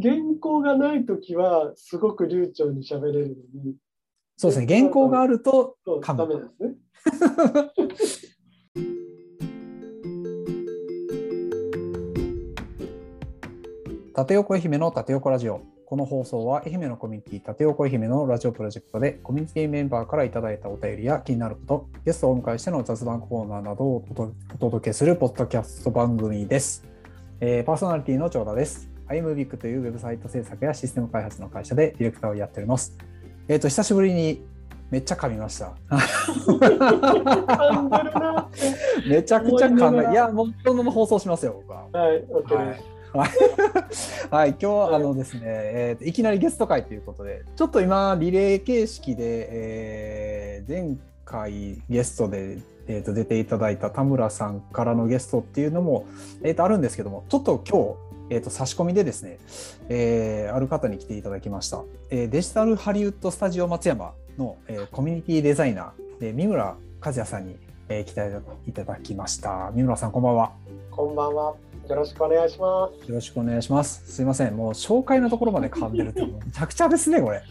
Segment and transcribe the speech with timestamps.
[0.00, 3.76] 原稿がないときは、すごく流暢に喋れるのに。
[4.36, 6.18] そうですね、原稿があると噛む。
[6.18, 8.38] ダメですね。
[14.14, 15.60] 縦横愛媛の縦横ラジオ。
[15.86, 24.04] この放送は愛媛のコミュニティ縦横愛媛のラジオプロジェクトでコミュニティメンバーからいただいたお便りや気になること、ゲストをお迎えしての雑談コーナーなどを
[24.50, 26.84] お届けするポッドキャスト番組です。
[27.40, 28.97] えー、パーソナリティの長田です。
[29.08, 32.96] iMovic というウェブサイト制作やシステム開発の会社でディレクターをやっております。
[33.48, 34.42] えっ、ー、と、久しぶりに
[34.90, 35.72] めっちゃ噛みました。
[39.08, 40.10] めちゃくちゃ噛んだ。
[40.10, 41.86] いや、もうこのまま放送しますよ、僕は。
[41.92, 44.28] はい、OK です。
[44.30, 56.06] はい、 今日はあのですね、えー、いきなりゲスト会ということで、ちょっと今、リレー形式で、えー、前回ゲストで、えー、と出ていただいた田村さんからのゲストっていうのも、
[56.42, 59.38] えー、とあるんですけども、ちょっと今日、えー、と差し込みでですね、
[59.88, 61.82] えー、ある方に来ていただきました。
[62.10, 67.56] えー、デジタルハリウッドスタジオ松山の、えー、コミュニティデザイナーで三村和也さんに、
[67.88, 68.20] えー、来て
[68.68, 69.70] いただきました。
[69.74, 70.52] 三村さん、こんばんは。
[70.90, 71.54] こんばんは。
[71.88, 73.08] よろしくお願いします。
[73.08, 74.12] よろしくお願いします。
[74.12, 77.42] すいません、もう紹介のところまで噛んでると、めちゃくちゃですね、これ。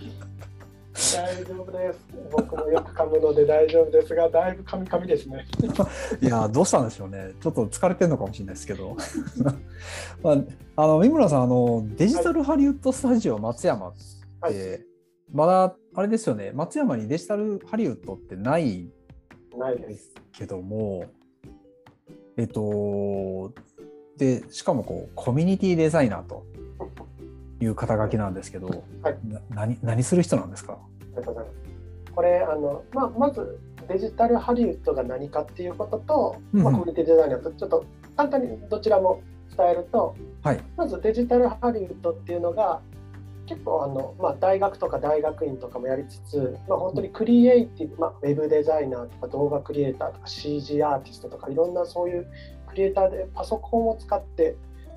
[1.16, 2.00] 大丈夫です。
[2.32, 5.46] 僕もよく噛むので大丈夫ですが、だいぶ噛み噛みですね。
[6.22, 7.34] いや、どうしたんでしょうね。
[7.40, 8.98] ちょっと疲れてるのかもしれないですけど。
[10.24, 10.38] まあ、
[10.84, 14.00] あの三村さん、あのデジタルハリウッドスタジオ松山って、
[14.42, 14.86] はい、
[15.32, 16.52] まだあれですよね。
[16.54, 18.90] 松山にデジタルハリウッドってない
[19.56, 21.06] ないですけども、
[22.38, 23.54] えっと、
[24.18, 26.46] でしかもこうコミュニティデザイナーと
[27.60, 29.18] いう肩書きなんですけど、はい、
[29.50, 30.78] 何何する人なんですか？
[32.14, 37.86] これあの、まあ、まずデジタルハリウッドが何かっていうことと、うんうん、まあ、コミュニティデザイナーとちょっと
[38.16, 39.22] 簡単にどちらも
[39.56, 42.82] 伝えると、はい、まずデジタルハリウッドっていうのが
[43.46, 52.28] 結構あの、まあ、大学とか大学院とかもやりつつ、まあ、本当にクリエイティブ、まあ、ウェブデザイナーとか動画クリエイターとか CG アーティストとかいろんなそういう
[52.68, 54.56] クリエイターでパソコンを使って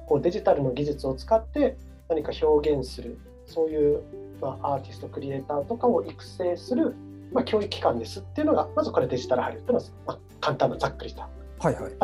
[0.09, 1.77] こうデジタルの技術を使って
[2.11, 4.03] 何か表現するそういう、
[4.41, 6.95] まあ、アーティストクリエイターとかを育成する、
[7.33, 11.29] まあ、教育機関ですっていうのがまずこれデジタルハリウッドの、まあ、簡単なざっくりした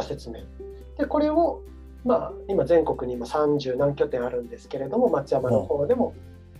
[0.03, 0.37] 説明。
[0.37, 1.63] はいはい、でこれを
[2.07, 6.15] まあ、今全国に今30何拠点あるんですけれども松山の方でも、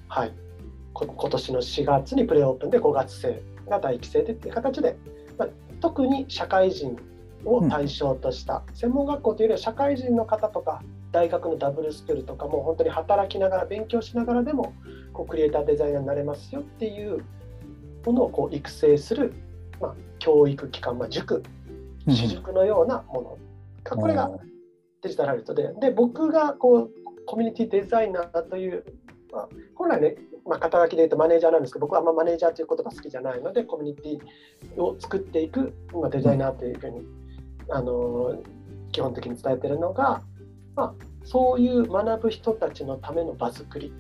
[0.09, 0.33] はい、
[0.93, 3.41] 今年の4月にプレオープンで5月生
[3.71, 4.97] が第1期生でっていう形で、
[5.39, 5.49] まあ、
[5.81, 6.97] 特に社会人
[7.47, 14.75] を対象とした、専門学校というよりは社会人の方とか大学のダブルスクールとかも本当に働きながら勉強しながらでも
[15.13, 17.25] こうクリエイターデザイナーになれますよっていう
[18.05, 19.33] ものをこう育成する、
[19.81, 21.43] まあ、教育機関、まあ、塾
[22.07, 23.39] 私塾のようなもの。
[23.85, 24.31] が、これが
[25.03, 25.73] デジタルハリウッドで。
[25.81, 26.91] で僕がこう
[27.27, 28.85] コミュニティデザイナーという、
[29.33, 37.05] まあ、本来ねまあ、肩書きで言うとマネージャーなんですけど僕はあんまマネージャーという言葉好きじゃないのでコミュニティを作っていく、まあ、デザイナーというふうに
[37.69, 38.43] あの
[38.93, 40.23] 基本的に伝えてるのが、
[40.75, 40.95] まあ、
[41.25, 43.93] そういう学ぶ人たちのための場作り、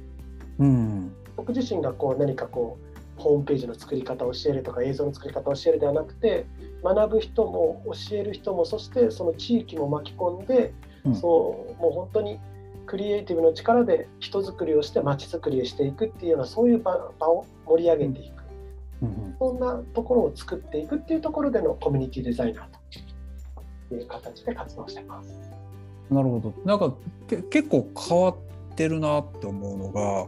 [0.58, 6.46] うん、僕自身がこう何かこうホームページの作り方を教えるとか映像の作り方を教えるではなくて
[6.84, 10.72] 学ぶ人も教える人もそしてその地域も巻き込んで、
[11.04, 12.38] うん、そうもう本当に
[12.86, 16.94] クリエイティブの力で人づくりをして街づくりをしていくっていうようなそういう場
[17.28, 18.44] を盛り上げていく、
[19.02, 22.75] うん、そんなところを作っていくっていうところでのコミュニティデザイナーと
[23.94, 25.28] いう形で活動してます。
[26.10, 26.54] なるほど。
[26.64, 26.94] なんか
[27.26, 28.36] け結構変わっ
[28.76, 30.26] てるなって思うのが、は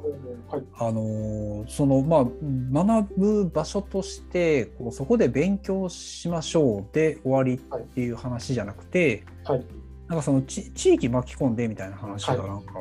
[0.59, 2.27] い、あのそのまあ
[2.73, 9.65] 学ぶ場所としてこうそこで勉強しましょうで終わりっていう話じゃなくて、はい、
[10.09, 12.73] なんかそのち地域巻き込んでみたいな話がなんか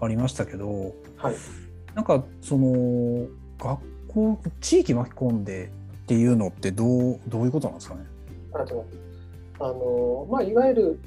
[0.00, 1.34] ありましたけど、はい、
[1.94, 3.26] なんかその
[3.58, 5.70] 学校地域巻き込んで
[6.02, 8.00] っていうのってどうどういうことなんですかね？
[8.52, 8.58] あ
[9.60, 11.00] あのまあ、いわゆる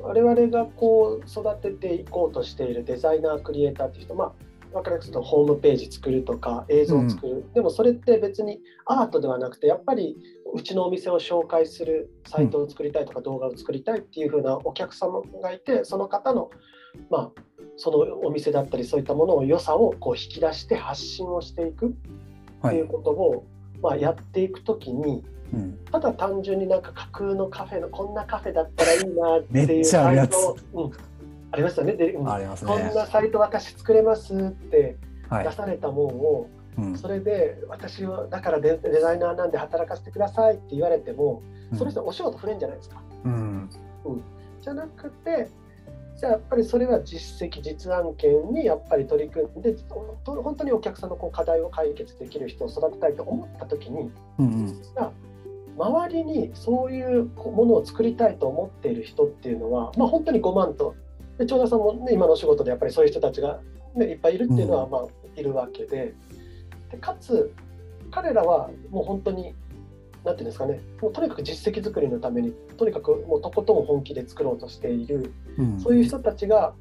[0.00, 4.32] 我々がこう育てていこうとしているデザイナークリエイターっていう人、まあ、
[4.72, 10.16] 分かりやすくとホームページ作るとか映像を作る、うん、でもそれって別にアートではなくてやっぱり
[10.54, 16.50] うちのお店を紹介するサイトを作りたいとか動画を作りたいっていう風なお客様がいてその方の
[17.08, 17.42] まあ
[17.76, 23.42] そのお店だったりそういったものを良さをこう引き出して発信をしていくっていうことを、はい、
[23.82, 30.56] まあ、やっていくときに、うん、ただ単純になんか架空のカフェのこんなカフェだったらいいなっていうサイト。
[30.74, 30.92] うん、
[31.52, 31.94] ありましたね。
[31.94, 32.48] で、うん、ね。
[32.64, 34.96] こんなサイト私作れますって
[35.30, 41.42] 出されたもんを、はい、それで私はだからデデザイナーなんで働かせてくださいって言われても、
[41.76, 43.02] その人お仕事触れんじゃないですか。
[43.24, 43.70] うん、
[44.04, 44.22] うん、
[44.60, 45.48] じゃなくて
[46.20, 49.74] じゃあやっぱりそれは実績実案件にやっぱり取り組んで
[50.24, 54.82] 本当にお客さんのこう課題を解決できる人を育てたいと思った時に、うんうん、
[55.80, 60.94] 周りにそういうものを作りたいと思っている人っていうのは、まあ、本当に5万と
[61.38, 63.60] で長田さんも、ね、今の仕事でやっぱりそういう人たちが、
[63.94, 66.14] ね、いっぱいいるっていうのは、まあ、いるわけで
[66.90, 67.52] でかつ
[68.10, 69.54] 彼らはもう本当に
[70.24, 76.74] なんていうんですかねもうとにかく実績作りのためにとにかくもうとことん本気で作ろうとしている、うん、そういう人たちが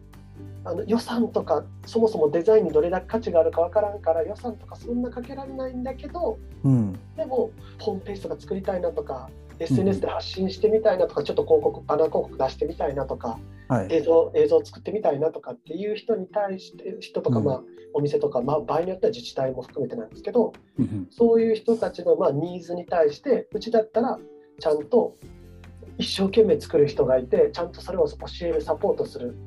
[0.65, 13.37] あの予算とかそもそもデザインにどれだけ価値があるかわからんから予算とかそんなかけられないんだけど、うん、でもホームページとか作りたいなとか SNS で発信してみたいなとか、ちょっと広告バナー広告出してみたいなとか、
[13.67, 17.61] はい、映像映像作ってみたいなとかっていう人に対して人とか、まあ
[17.93, 20.53] お店とか、まあ、場合によっては自治体も含めてなんですけど、
[21.09, 24.19] そういう人たちの、まあ、ニーズに対してうちだったら
[24.59, 25.15] ちゃんと
[25.97, 29.37] 一生懸命作る人がいてちゃんとそれを教えるサポートする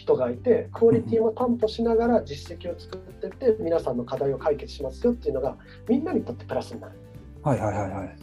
[0.00, 5.56] 人がいてクオリティも担保しながら実績を作ってって皆さんの課題を解決しますよっていうのが
[5.88, 6.94] みんなにとってプラスになる。
[7.42, 8.16] はいはいはいはい。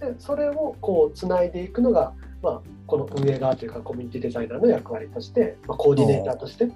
[0.00, 6.70] うん、でそれをこうつないでいくのが、まあ、この運営側というかコミュニティデザイナーの役割として、まあ、コーディネーターとして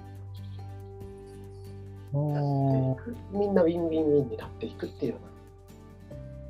[3.31, 5.25] みんなウィンウィンウィンになっていくっていうような。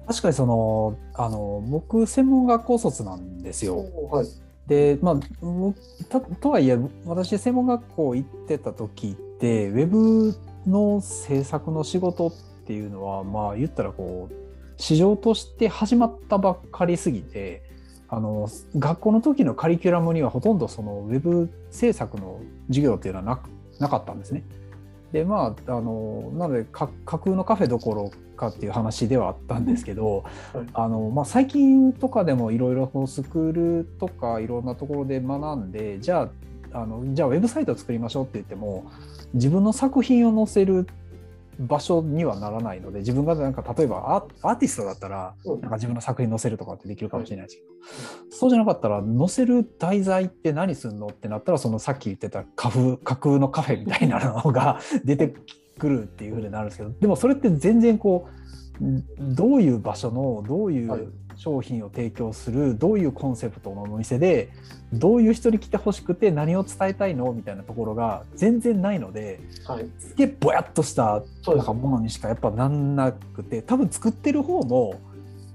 [0.07, 3.77] 確かにそのあの僕専門学校卒なんですよ。
[4.11, 4.27] はい、
[4.67, 10.35] でまあとはいえ私専門学校行ってた時ってウェブ
[10.65, 12.33] の制作の仕事っ
[12.65, 14.35] ていうのはまあ言ったらこう
[14.77, 17.63] 市場として始まったばっかりすぎて
[18.07, 23.39] あの学校の時のカリキュラムにはほとんどそのウェブ制作の授業っていうのは
[23.79, 24.44] なかったんですね。
[25.12, 30.24] でまああのなので架空のカフェどころかっていう話ではあったんですけど、
[30.54, 36.30] はい、あのまあ、最近とかでもいろいろスクールとかいろんなところで学んでじゃ
[36.74, 38.92] ああのじゃあウェブサイトを作りましょうって言っても
[39.34, 40.88] 自分の作品を載せる
[41.60, 55.34] 場所にはならないので自分がなんか例えばアーティストだったらなんか自分の作品載せるとかってできるかもしれないですけど、そうじゃなかったら載せる題材って何すんのってなったらそのさっき言ってた架空架空のカフェみたいなのが 出て
[55.78, 58.46] くるっていうふうになるんですけどでもそれって全然こう
[59.19, 64.49] どういう場所のどういう商品を提供するどういうコンセプトのお店で
[64.93, 74.99] どういう人に来てほしくて何を伝えたいのみたいなところが全然ないので、はい、すげえぼやっとしたなんかものにしかやっぱなんなくて多分作ってる方も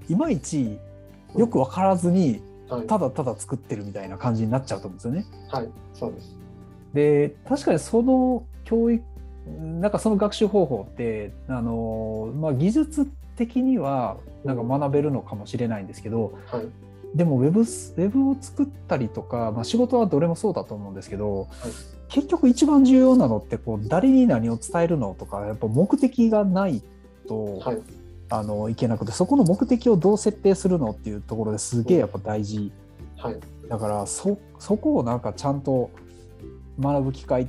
[0.09, 0.77] いまいち
[1.35, 2.41] よく分からずに、
[2.87, 5.25] ただただ作ってるみたいな感じになっちゃうと思うんですよね。
[5.49, 6.37] はい、そうです。
[6.93, 9.01] で確かにその教育
[9.59, 13.07] なんかその学習方法ってあの、まあ、技術
[13.45, 16.67] 的にはなんか学べるのかもしれないんですけど、はい、
[17.15, 21.49] でもウェブウェブを作ったりとか、まあ、仕事はどれもそうだと思うんですけど、はい、
[22.09, 26.83] 結局一番重要なのってこう誰に何を伝えるのとかやっぱ目的がない
[27.27, 27.81] と、はい、
[28.29, 32.71] あのいけなくてそこの目的をどう設定するのっていうところですげえやっぱ大事、
[33.17, 35.89] はい、だからそそこをなんかちゃんと
[36.79, 37.47] 学ぶ機会っ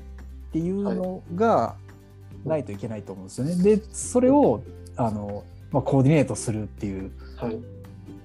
[0.52, 1.76] ていうのが
[2.44, 3.56] ないといけないと思うんですよね。
[3.56, 4.62] でそれを
[4.96, 7.10] あのまあ、コーディネートするっていう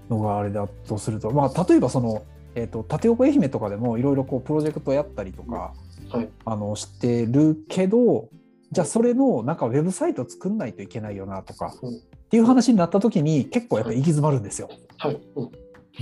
[0.09, 2.23] のがあれだとすると、まあ、例えばその、
[2.55, 5.73] えーと、縦横愛媛とかでもいろいろプロジェクトやったりとか、
[6.09, 8.29] はい、あのしてるけど
[8.71, 14.69] じゃあそれのなんかウェブサイト作んないといけないよなとか、うん、っていう話になった時に結構やっぱ行き詰まるんですよ。
[14.97, 15.51] はい、うん。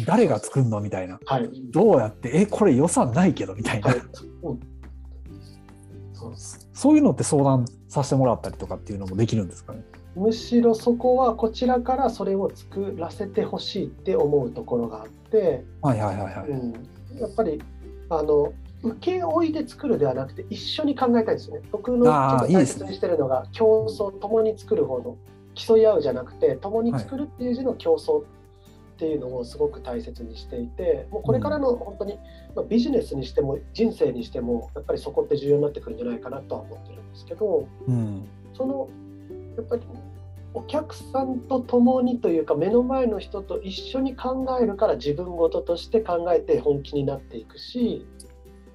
[0.06, 4.00] 誰が作るのみたいな、はい、どうやってえこれ予算ないけどみたいな、はい。
[4.44, 4.60] うん、
[6.74, 9.84] そういうのって相談させてもらったりとかっていうのもできるんですかね？
[10.16, 16.50] むしろそこはこちらからそれを作らせてほしいって思うところがあって、はいはいはいはい。
[16.50, 16.74] うん、
[17.20, 17.62] やっぱり
[18.10, 18.54] あの
[18.84, 21.62] 請負いで作るではなくて一緒に考えたいですよね。
[21.72, 25.18] 僕のちょっと大切にしてるのが、ね、競争共に作る方の
[25.56, 28.24] 競い合うじゃなくて共に作るっていう字の競争っ
[28.98, 32.18] ていうのをすごく大切にしていてもうこれからの本当に、
[32.56, 38.88] まあ、ビジネスにしても人生にしてもやっぱりそこって重要になってくるんじゃないかなとは思ってるんですけど、うん、その
[39.58, 39.82] やっぱり
[40.56, 48.08] お客さんと共にというか目の前の人と一緒に考えるから自分事として考えて本気になっていくし、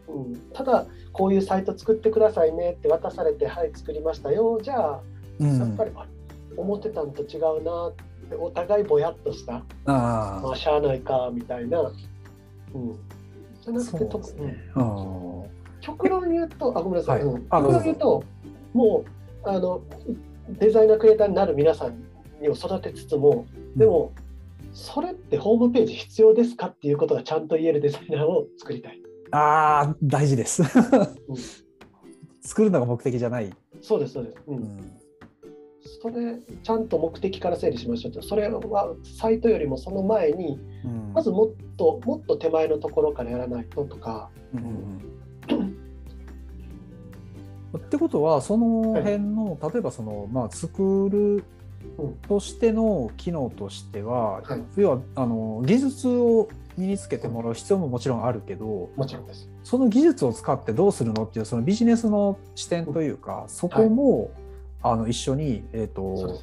[0.07, 4.61] うん、ただこういうサイト作ってくださいねって渡されてはい作りましたよ。
[4.63, 5.01] じゃあ、
[5.39, 5.91] うん、やっぱり
[6.55, 7.95] 思ってたんと違うなっ
[8.29, 9.65] てお互いぼやっとした。
[9.87, 11.81] あまあしゃあないかみたいな、
[12.75, 12.99] うん、
[13.63, 15.45] じゃなくて特に、ね、うん、
[15.81, 18.23] 極論言うとあごめんなさい、はい、極論言うと
[18.75, 19.05] も
[19.45, 19.81] うあの
[20.59, 22.03] デザイナークリエイターになる皆さん
[22.41, 24.13] にを育てつつもでも
[24.73, 29.01] それってホームページ必要ですかっていうことがちゃんと言えるデザイナーを作りたい。
[29.33, 30.69] ああ大事です、うん、
[32.43, 33.53] 作るのが目的じゃない。
[33.81, 34.93] そうですそうです、うん、うん、
[36.03, 38.23] それちゃんと目的から整理しましょうと。
[38.23, 45.01] それはサイトよりもその前に、うん、まずもっともっと手前のところからやらないととか、うんうん
[47.79, 51.45] ってことはその辺の、はい、例えばその、まあ、作る
[52.29, 59.49] としての機能としては、はい、要はあの技術を身につけてもらう必要ももちろんあるけどもちろんです。
[59.65, 64.31] その技術を使ってどうするのっていうそのビジネスの視点というか、そこも、はい、
[64.83, 66.41] あの一緒に、えーと、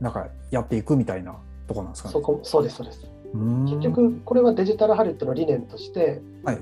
[0.00, 1.36] なんかやっていくみたいな
[1.68, 2.12] とこなんですかね？
[2.12, 3.06] そこそうですそうです。
[3.32, 6.58] 結局これはデジタルハリウッドの理念として、はい、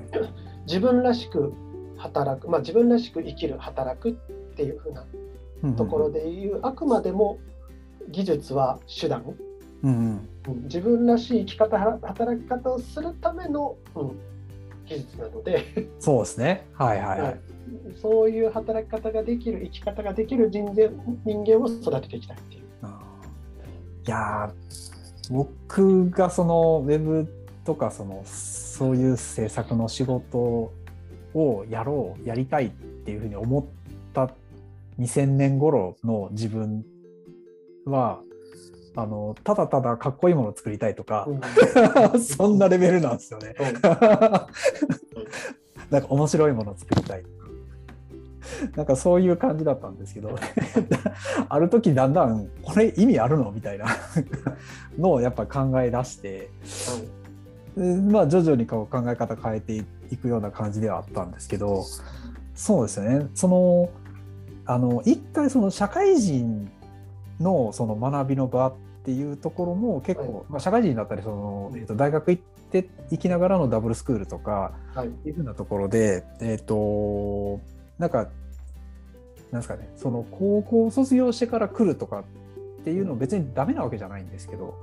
[0.67, 1.55] 自分らしく
[1.99, 4.13] 働く、まあ、自分らしく生きる働くっ
[4.57, 5.05] ていうふうな
[5.77, 7.39] ところでいう、うんうん、あくまでも
[8.09, 9.25] 技術は手段、
[9.83, 14.19] うんうん、自分らしい生き方働き方をするための、うん、
[14.87, 15.89] 技術なので。
[15.99, 16.67] そうですね。
[16.75, 17.41] はいはい、はい、
[18.01, 20.91] そういう働き方ができる生き方ができる人間
[21.25, 22.63] 人間を育てていきたいっていう。
[24.07, 24.51] いや
[25.31, 27.29] 僕がそのウェブ
[27.67, 30.73] とかそのそういう制作の仕事
[31.35, 33.65] をやろうやりたいっていうふうに思っ
[34.13, 34.31] た
[34.99, 36.85] 2000年頃の自分
[37.85, 38.21] は
[38.97, 43.55] あのただただかっこいいものを作りたいとか、うん、 そんなレベルなんですよね。
[45.91, 47.39] なんか面白いものを作りたいとか。
[48.77, 50.35] なんかそういう感じだったんですけど
[51.49, 53.87] ある時だんだんこれ意味あるのみたいな
[54.99, 56.51] のをやっぱ考え出して、
[57.77, 59.85] まあ徐々にこう考え方変えてい
[60.17, 61.85] くような感じではあったんですけど
[62.55, 63.29] そうですね。
[63.35, 63.89] その
[64.67, 66.71] あの一回その社会人
[67.41, 68.75] のその学びの場っ
[69.05, 77.61] ていうところも結構、はい、まあ、社会人だったりその、えー、と大学行って行きながらのダブルスクールとか、はい、いうふうなところで、えっ、ー、と
[77.99, 78.29] なんか
[79.53, 82.21] なんですかねその高校卒業してから来るとか
[82.81, 84.75] っていうの別にダメなわけじゃないんですけど、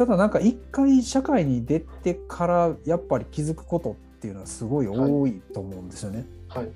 [0.00, 6.24] ただなんか一回社会に出てからやっぱり気づくことっていうのはすごい多いと思うんですよね。
[6.48, 6.72] はい、はい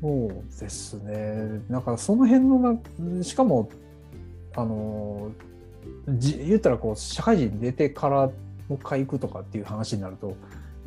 [0.00, 1.60] そうですね。
[1.68, 3.68] なんかその辺のな、しかも、
[4.54, 5.32] あの、
[6.08, 8.32] じ言ったらこう、社会人出てからも
[8.70, 10.36] う一回行くとかっていう話になると、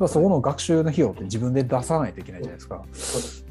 [0.08, 3.41] そこの学習の費用って自分で出さないといけないじゃないですか。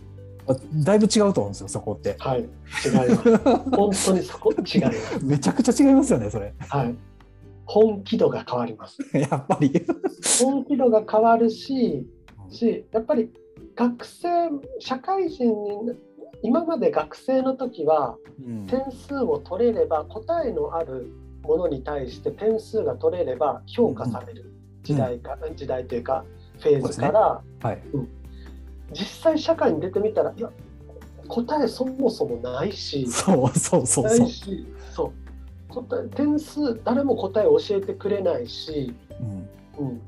[0.83, 2.15] だいぶ違うと思うんですよ、そこって。
[2.19, 3.38] はい、違います。
[3.71, 4.51] 本当にそこ？
[4.51, 5.25] 違います。
[5.25, 6.53] めちゃくちゃ違いますよね、それ。
[6.60, 6.95] はい。
[7.65, 8.98] 本気度が変わります。
[9.17, 9.86] やっぱり。
[10.41, 12.05] 本気度が変わるし、
[12.50, 13.29] し、やっぱり
[13.75, 14.27] 学生
[14.79, 15.93] 社会人に
[16.43, 18.17] 今まで学生の時は
[18.67, 21.12] 点数を取れれば、答えのある
[21.43, 24.51] ものに対して点数が取れれば評価される
[24.83, 26.25] 時代か、うん、時代というか
[26.60, 28.10] フェーズから、ねはいうん、
[28.91, 30.50] 実際社会に出てみたらいや
[31.27, 35.05] 答えそもそもないしそうそうそうないしそ
[35.69, 35.74] う。
[35.74, 38.93] 答え点数誰も答えを教えてくれないし、
[39.79, 39.88] うん。
[39.88, 40.01] うん、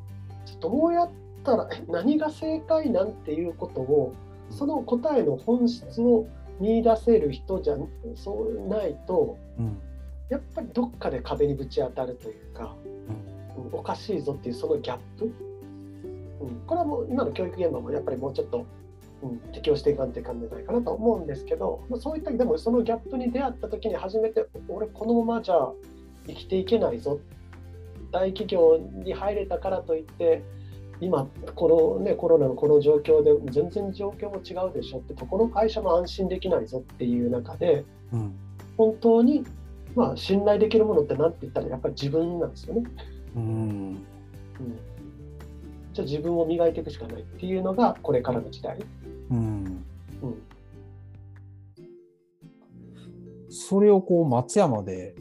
[0.60, 1.10] どうやっ
[1.44, 4.14] たら何が正解なんていうことを
[4.50, 6.28] その答えの本質を
[6.60, 7.78] 見出せる人じゃ
[8.16, 9.78] そうないと、うん、
[10.30, 12.76] やっぱりどっかで壁にぶち当たるというか、
[13.72, 15.34] うん、おかしいぞっていうそのギャップ、
[16.44, 18.66] うん、これはもう今の教育現場もやっぱりもうちょっと、
[19.24, 25.56] うん、適応していかんといかんじゃないかなと思うんですけど、まあ、そういったでもそのギャップに出会った時に初めて俺このままじゃ
[26.28, 27.20] 生きていけないぞ。
[28.12, 30.44] 大企業に入れたからといって
[31.02, 37.84] 今この、ね、コロナのこの状況で全然状況も違うでしょってこの会社も安心できないぞっていう中で、
[38.14, 38.36] うん、
[38.78, 39.44] 本当に、
[39.96, 42.84] まあ、信頼できるものって何て言ったらやっぱり自分なんですよね。
[43.36, 43.98] うん、うん、
[45.94, 48.80] じゃあ自分を磨いていくしかないっていうのがこれからの時代。
[49.30, 49.86] うん、
[50.24, 50.42] うん、
[53.50, 55.16] それをこう松山で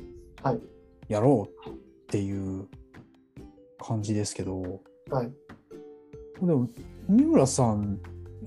[1.09, 1.73] やろうっ
[2.09, 2.69] ていう
[3.79, 5.33] 感じですけど、はい、
[6.41, 6.69] でも
[7.09, 7.99] 三村さん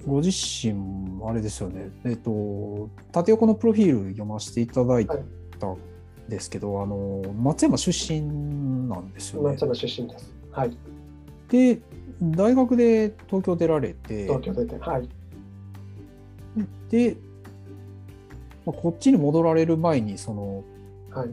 [0.08, 0.74] ご自身
[1.28, 5.16] あれですよねえっと縦横のプロフィール読ませていただいた
[5.68, 5.78] ん
[6.28, 8.22] ですけど、はい、あの松山出身
[8.90, 9.50] なんですよね。
[9.52, 10.34] 松山出身です。
[10.52, 10.78] はい。
[11.50, 11.82] で
[12.22, 15.10] 大学で東京出られて東京出てはい。
[16.90, 17.18] で、
[18.66, 20.64] まあ、こっちに戻られる前にその、
[21.12, 21.30] はい、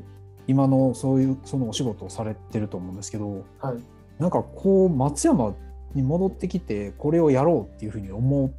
[0.48, 3.76] 今のそういうそのお仕事をされてると思うんですけど、はい、
[4.18, 5.54] なんかこう松山
[5.94, 8.54] に戻ってきてこれをやろうっていうふうに思う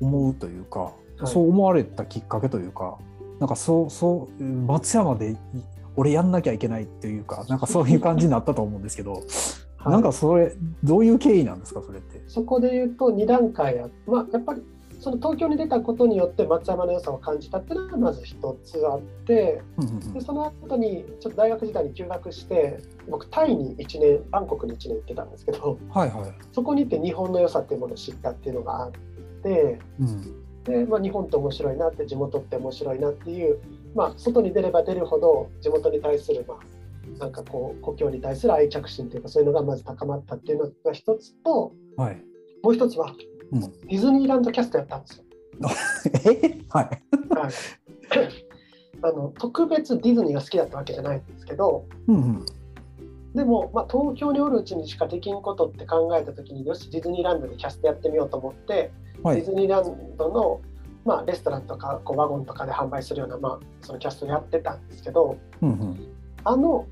[0.00, 0.92] 思うというか、は
[1.24, 2.98] い、そう思われたきっかけというか
[3.38, 5.36] なんかそうそう松山で
[5.96, 9.22] 俺やんなきゃいけないっていうかなんかそういう感じになったと思うんですけど
[9.82, 12.22] はい、なんかそれどういう経緯なんですかそれって？
[12.26, 14.62] そこで言うと2段階あまあやっぱり
[15.00, 19.62] その東京に出たことによって松山の良さを感じたっていうのがまず一つあって、
[20.12, 28.92] でその後にちょっと大学時代に休学して僕タイに1年バンコクに1年行ってたんですけど、はいはい、そこに行って日本の良さっていうものを知ったっていうのがあっ
[29.42, 33.58] て、うん、でまあ、日本って面白いなって地元って面白いなっていう、
[33.94, 36.58] まあ、外に出れば出るほど地元に対する、まあ、
[37.20, 42.22] なんかこう故郷に対する愛着心というかそういうのがまず高まったっていうのが一つと、はい、
[42.62, 43.14] もう一つは
[43.52, 45.24] うん、ディズニーランドキャストやったんですよ。
[46.32, 46.84] え はい、
[47.30, 47.52] はい、
[49.02, 52.46] あの特別ディズニーが好きだったわけじゃないんですけど、うんうん、
[53.34, 60.60] でも、まあ、東京におるうちにしかできんことって考えた時によしディズニーランドでキャストやってみようと思って、はい、ディズニーランドの、
[61.04, 65.98] まあ、レストランとかこうワゴンとかで販売するような、まあ、そのキャストやってたんですけど、うんうん、
[66.44, 66.86] あの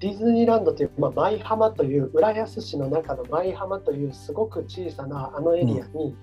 [0.00, 6.16] ディズニーランドという、まあ、舞浜という浦安市の中の舞浜というすごく小さなあのエリアに、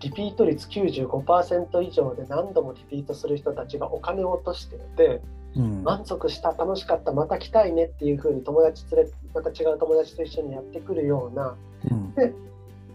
[0.00, 5.22] リピート率95%以上で何度もリピートする人たちがお金を落としていて、
[5.56, 11.56] うん、満足した楽しかったまた来たいねっていうふうに友達連れまた違う友達と一緒にやってくるような、
[11.90, 12.32] うん、で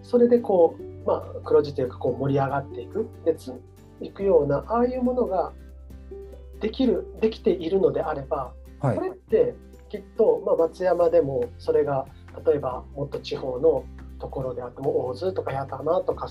[0.04, 3.10] それでこう、まあ、黒字というかこう盛り上がっていく。
[3.26, 3.36] で
[4.02, 5.54] いくようなああいうものが
[6.60, 9.54] できるできているのであれば、はい、これって
[9.92, 12.06] きっと、まあ、松山でもそれが
[12.46, 13.84] 例えばもっと地方の
[14.20, 16.30] ところであっても大津とか八幡浜とか、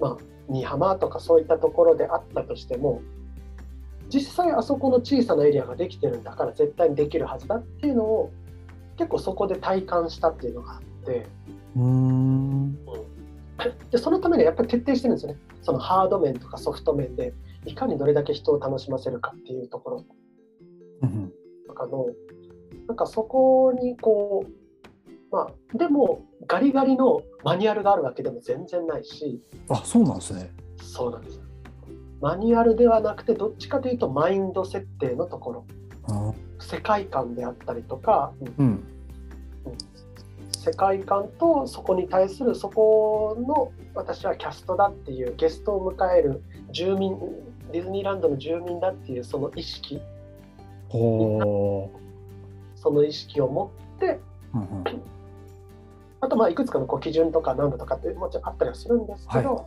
[0.00, 0.16] まあ、
[0.48, 3.02] 新居浜とかそういったところであったとしても
[4.08, 8.30] 実際あそこの小さなエリアができてるんだから絶対にできるはずだっていうのを
[8.96, 11.26] 結構そこで体感したっていうのがあって。
[11.74, 12.74] うん。
[13.90, 15.38] でそのためにはやっぱり徹底してるんですよね。
[15.62, 17.34] そのハード面とかソフト面で
[17.66, 20.04] いかにどれだけ人を楽しませるかっていうところ。
[21.66, 22.06] とかの
[22.90, 24.50] なんかそこにこう
[25.30, 29.40] まあでもガリガリのマニュアルがあるわけでも全然ないし。
[29.68, 30.50] あそうなんですね。
[30.82, 31.40] そうなんです
[32.20, 35.64] マニュアルではなくてどっちかというとマインド設定のところ。
[36.58, 38.84] 世界観であったりとか、うん、うん、
[40.50, 47.16] 世界観とそこに対するそこの私はキャストだっていうゲストを迎える住民
[47.70, 50.00] ディズニーランドの住民だっていうその意識
[52.82, 54.20] その意識を持って、
[54.54, 54.84] うんうん、
[56.20, 59.64] あとまあいくつかのこう基準とか何だとかってもちろんあったりはするんですけど、はい、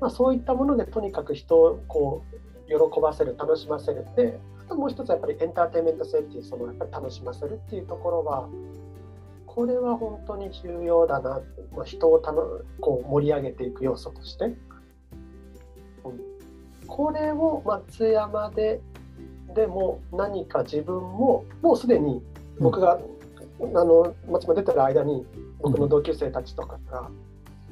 [0.00, 2.34] まあ、そういったものでとにかく人をこう
[2.68, 8.48] 喜ばせる楽しませるであともう一つはやっぱりエンターテインメント性っていうそのやっぱり楽しませるっていうところは
[9.46, 11.40] これは本当に重要だな、
[11.76, 12.42] まあ、人をたの
[12.80, 14.56] こう盛り上げていく要素として、うん、
[16.86, 18.80] これを松山で
[19.54, 22.20] でも何か自分ももうすでに
[22.58, 22.98] 僕が、
[23.60, 25.26] うん、あの松山出てる間に
[25.60, 27.10] 僕の同級生たちとかが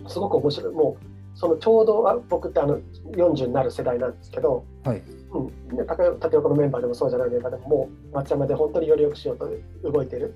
[0.09, 0.75] すごく面白い。
[0.75, 2.79] もうそのちょうど僕ってあの
[3.12, 5.03] 40になる世代なんですけど、はい。
[5.33, 9.49] うん、で縦横のメンバーでもそうじゃないメンバーでももう松山で本当により良くしようと
[9.90, 10.35] 動いてる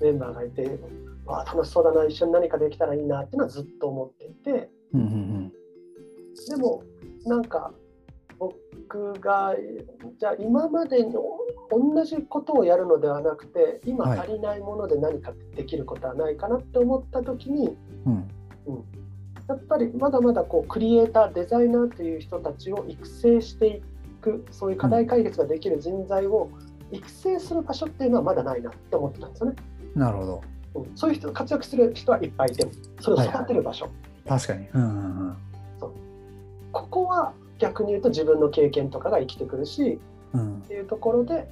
[0.00, 0.78] メンバーがいて
[1.26, 5.52] あ楽しそうだな一緒に何かできたらいいなっていうのはずっと思っていて、うんうんうん、
[6.48, 6.82] でも
[7.26, 7.72] なんか
[8.88, 9.54] 僕が
[10.18, 11.12] じゃあ今までの
[11.70, 18.84] 同じことをやるのではなくて今足りないもので何かできることはないかなって思った時に、はい、うん、
[19.48, 23.82] やっぱりまだまだこうクリエイターデザイナーという人たちを育成してい
[24.20, 26.50] くそういう課題解決ができる人材を
[26.90, 29.56] 育成する場所っていうのはまこないなって思ってたんですよね。
[29.94, 30.42] なるほど、
[30.74, 33.86] うん、そういう人活躍する人はいっぱいいてもそれを育てる場所。
[33.86, 35.36] はいはい、確かに、うんうんうん、
[35.80, 35.92] そう。
[36.72, 40.00] ここは逆に言うと自分の経験とかが生きてくるし、
[40.34, 41.46] うん、っていうところで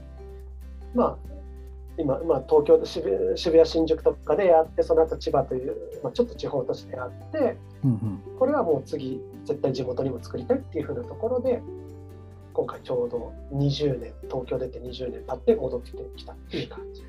[0.92, 1.16] まあ
[1.96, 11.62] 今、まあ、東京渋渋谷新宿とかでやってその後千葉という、まあ、ちょっと地方都市であって、うんうん、これはもう次絶対地元にも作りたいっていうふうなところで
[12.52, 17.04] 今回ちょうど20年東京出て20年経って戻ってきたっていう感じ。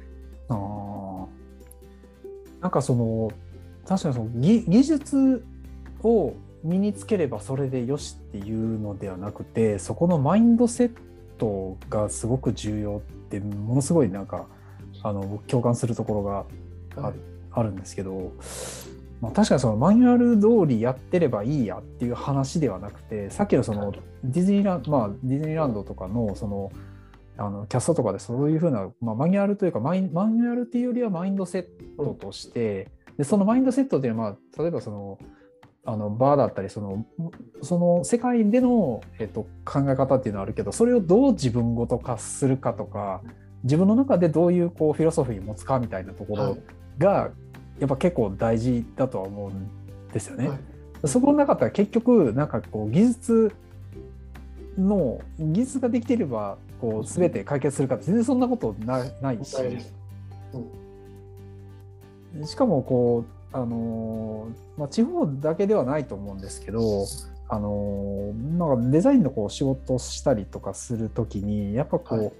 [0.50, 1.26] あ
[2.62, 3.32] なんかその
[3.88, 5.46] 確かにその技技術
[6.04, 10.91] を身につければそれでよしっていうのではなくてそこのマインドセッ
[11.38, 14.47] トがすごく重要ってものすごいなんか
[15.04, 16.45] あの共感するところが
[16.97, 17.13] あはい、
[17.52, 18.34] あるんですけど、
[19.21, 23.93] まあ、確かにそのマニュアル通りやってればいいやっていう話ではなくてさっきのその
[24.24, 26.71] ディズニーランド、まあ、ディズニーランドとかのその
[27.38, 35.17] あのキャストとかでそういうふうな、まあ、マニュアルというかマイマニュアルっていうよりはマインドセットとして、でそのマインドセットっていうのは、まあ、例えばその
[35.84, 37.06] あのバーだったりその
[37.63, 43.22] その世界での、えっと、考え方っていうのはあるけどそれをどう自分ごと化するかとか
[43.63, 46.58] 自分の中でどういうこうフィロソフィーを持つかみたいなところ
[47.00, 47.32] が、はい、
[47.80, 50.50] やっぱ結構大事だとは思うんですよね。
[50.50, 50.60] はい、
[51.08, 53.56] そこの中では結局なんかこう技術
[54.78, 59.56] の技術ができていればこう全て解決するか全然そんなことなないし、
[62.36, 67.06] うん、しかもこう、あのまあ、地方だけではないと思うんですけど、
[67.50, 72.32] あのなんかデザインのこう仕事をしたりとかする時にやっぱこう、はい、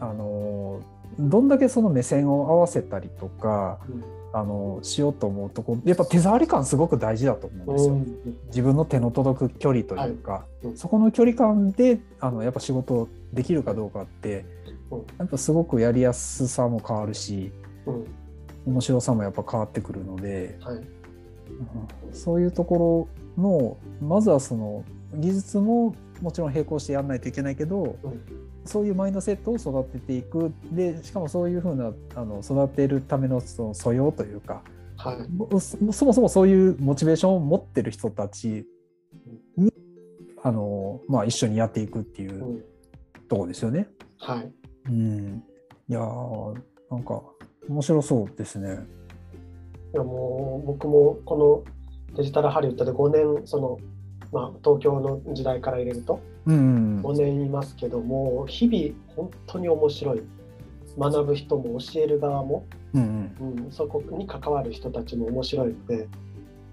[0.00, 0.80] あの
[1.18, 4.20] どんだけその目線を合わせたりとか、うん。
[4.32, 7.94] あのしようと思うとこやっぱ手触り感すごく大事だと思うんですよ。
[7.94, 10.66] うん、自分の手の届く距離というか、はい。
[10.68, 14.44] うん、そこの距離感であのやっぱ仕事できるかどうかって、
[14.90, 17.50] うん、やっぱすごくやりやすさも変わるし、
[18.66, 20.80] 面白さもやっぱ変わってくるので、はい、
[22.12, 27.96] そういうところのまずはその技術ももちろん並行してやらないといけないけど、
[28.64, 30.52] そういうマインドセットを育てていく。
[30.70, 34.62] でしかもそういうふうなあの育てるためのその素養というか、
[34.96, 38.66] はい、そもそもそういうモチベーションを持ってる人たち
[39.56, 39.72] に、
[40.42, 42.64] あのまあ、一緒にやっていくっていう
[43.28, 43.88] とこですよね。
[44.18, 44.52] はい、
[44.88, 45.42] うん、
[45.88, 46.00] いや
[46.90, 47.22] なんか
[47.70, 48.80] 面白そうですね。
[49.94, 51.64] いやもう僕もこ
[52.08, 53.78] のデジタルハリウッドで5年その
[54.32, 60.22] まあ、東京の時代から入れると5年いますけども、日々本当に面白い。
[60.98, 66.08] 学ぶ人も教える側も、うんうん、そこに関わる人たちも面白いので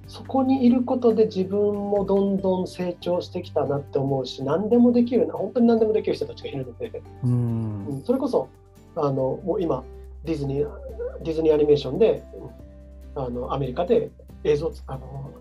[0.07, 8.49] そこにいることで自分もどんどん成長してきたなって思うし何でもできるな本当に何でもできる人たちがいるので、うん、うん、それこそ
[8.95, 9.83] あのもう今
[10.23, 10.69] ディズニー
[11.23, 12.23] ディズニーアニメーションで
[13.15, 14.11] あのアメリ ka で
[14.43, 15.31] 映像あの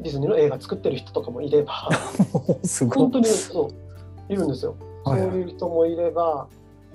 [0.00, 1.88] ディズニーの映画作ってる人とかもいれば
[2.94, 3.68] 本当にそ
[4.28, 4.76] ういるんですよ。
[5.04, 6.46] そういう人もいれば、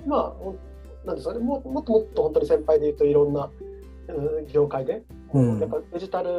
[0.06, 3.50] まあなんですかねももっともっと本当に先輩でいうといろんな
[4.52, 6.30] 業界で、うん、やっぱデジタル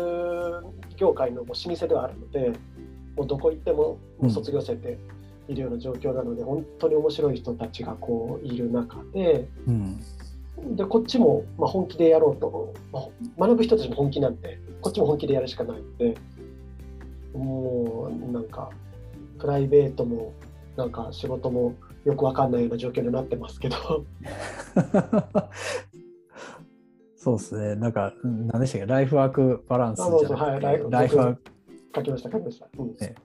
[0.96, 2.52] 業界のもう老舗ではあるので
[3.16, 3.98] もうどこ行っても
[4.30, 4.98] 卒業生って
[5.48, 9.48] いるような状況なので、うん、本当に面白い人たちがこういる中で。
[9.68, 10.00] うん
[10.76, 13.08] でこっちもまあ本気でやろうと、まあ、
[13.40, 16.16] 学ぶ人たちも本気なんでこっちも本気でやるしかないので
[17.34, 18.70] もうなんか
[19.40, 20.34] プライベートも
[20.76, 23.76] なんか仕事もよくわかんないような状況になってますけど。
[27.16, 27.76] そうですね。
[27.76, 28.88] なんか何でしたっけ？
[28.88, 31.42] ライフワークバランスじゃなはい、ライフライフワーク。
[31.96, 32.96] 書きました書きました、うん。
[33.00, 33.16] ね、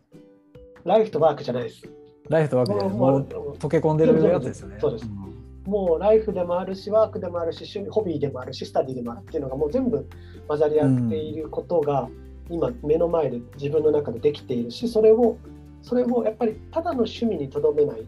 [0.85, 1.89] ライフとワークじゃないです。
[2.29, 3.21] ライフとワークでもう
[3.59, 4.79] 溶け込んでるやつですよね。
[4.81, 5.32] そうです、うん、
[5.65, 10.09] もうライフでもあるしワークでもあるし趣味ホビーでもあるしスタディでもあるっていうのがもう全部
[10.49, 15.39] 混ざり合っていることが、うん今目の前で自分の中でできているしそれを
[15.83, 18.05] それをやっぱりただの趣味にとどめない。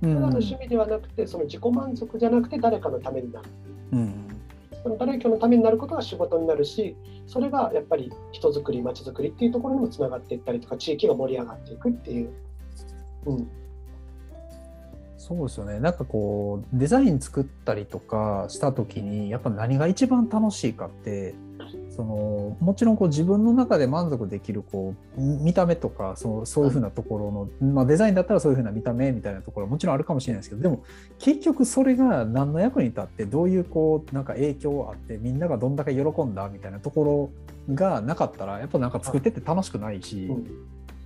[0.00, 3.48] ただの趣味ではなくてその自己満足じゃなくて誰かのためになる、
[3.92, 4.14] うん、
[4.82, 6.96] その誰かのためになることが仕事になるし
[7.28, 12.30] それがやっぱり人づくり街づくりっていうところにもつながっていったりとか地域が盛り上がっていくっていう。
[13.26, 13.48] うん
[15.34, 15.80] そうですよね。
[15.80, 21.34] なんかこうデザイン作ったりとかした時にやっぱ何が一番楽しいかって
[21.96, 30.84] そのもちろんこう自分の中で満足できるこう見た目とかそうそういうふうなところの、まあ、デザインだったらそういうふうな見た目みたいなところはもちろんあるかもしれないですけどでも
[31.18, 37.30] 結局それが何の役に立ってどういうこうなんか影響あってみんながどんだけ喜んだみたいなとこ
[37.68, 40.28] ろがなかったらやっぱなんか作ってて楽しくないし、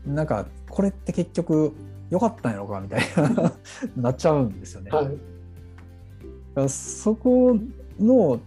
[0.07, 1.75] うん、なんかこれって結局
[2.11, 3.01] 良かったんやろかみたい
[3.35, 3.53] な
[3.97, 4.91] なっちゃうんですよね。
[4.91, 7.57] はい、そこ
[7.99, 8.41] の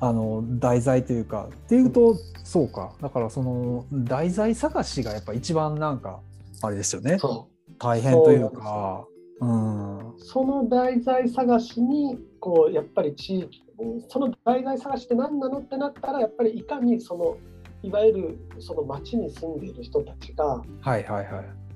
[0.00, 2.92] あの題材というかっていうとそうか。
[3.00, 6.20] だからその題材探しがやっぱ一番なんか
[6.62, 7.18] あれですよね。
[7.78, 9.06] 大変というか。
[9.40, 13.62] うん、その題材探しにこうやっぱり地域
[14.08, 17.36] その題材探しって何なのってなったらやっぱりいかにその
[17.82, 20.60] いわゆるその町に住んでいる人たちが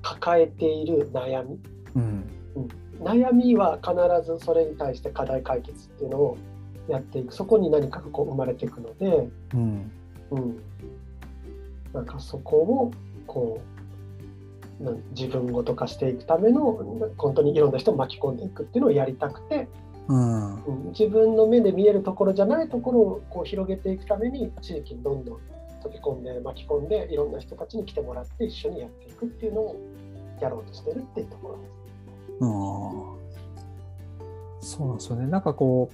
[0.03, 1.59] 抱えている悩み、
[1.95, 2.25] うん。
[2.57, 3.95] うん、悩みは必
[4.31, 6.39] ずそれに対して課題解決っていうのを
[6.89, 7.33] やっていく。
[7.33, 9.91] そこに何かがこう生まれていくので、うん。
[10.33, 10.63] うん、
[11.93, 12.91] なんかそこを
[13.27, 13.73] こう
[15.15, 19.69] 自分ごと化していくための本当にいろんな人を巻き込んでいくっていうのをやりたくて、
[20.09, 25.39] うん、うん、自分の目で見えるところじゃないところをこう広げていくために地域にどんどん
[25.89, 29.81] 溶け込んで巻き込んでいろんな人たちに来てもらって一緒にやっていくっていうのを
[30.41, 31.73] やろうとしてるっていうところです。
[32.41, 32.49] うん、
[34.61, 35.27] そうなんですよね。
[35.27, 35.91] なんかこ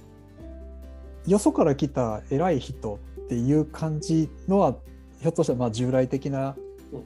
[1.27, 4.75] うよそから来た偉い人っていう感じのは
[5.19, 6.55] ひょっとしたらまあ従来的な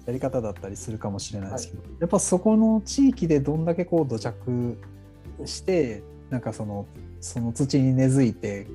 [0.05, 4.77] やり方だったりするかもしれないですけど、はい、やっぱそこの地域でどんだけこう土着
[5.45, 6.85] してなんかその
[7.19, 8.67] その土に根付いて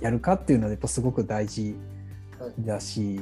[0.00, 1.74] やるかっていうのはやっぱすごく大事
[2.60, 3.20] だし、